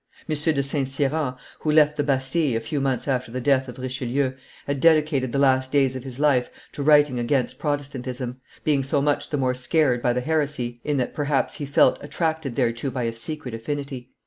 M. 0.27 0.35
de 0.35 0.63
St. 0.63 0.87
Cyran, 0.87 1.35
who 1.59 1.71
left 1.71 1.95
the 1.95 2.03
Bastille 2.03 2.57
a 2.57 2.59
few 2.59 2.81
months 2.81 3.07
after 3.07 3.31
the 3.31 3.39
death 3.39 3.67
of 3.67 3.77
Richelieu, 3.77 4.31
had 4.65 4.79
dedicated 4.79 5.31
the 5.31 5.37
last 5.37 5.71
days 5.71 5.95
of 5.95 6.03
his 6.03 6.19
life 6.19 6.49
to 6.71 6.81
writing 6.81 7.19
against 7.19 7.59
Protestantism, 7.59 8.41
being 8.63 8.81
so 8.81 8.99
much 8.99 9.29
the 9.29 9.37
more 9.37 9.53
scared 9.53 10.01
by 10.01 10.13
the 10.13 10.21
heresy 10.21 10.81
in 10.83 10.97
that, 10.97 11.13
perhaps, 11.13 11.53
he 11.53 11.67
felt 11.67 11.97
himself 11.97 12.03
attracted 12.03 12.55
thereto 12.55 12.89
by 12.89 13.03
a 13.03 13.13
secret 13.13 13.53
affinity. 13.53 14.09